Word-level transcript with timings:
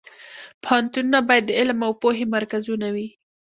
پوهنتونونه 0.63 1.19
باید 1.27 1.43
د 1.47 1.51
علم 1.59 1.79
او 1.87 1.91
پوهې 2.01 2.25
مرکزونه 2.35 2.87
وي 2.95 3.07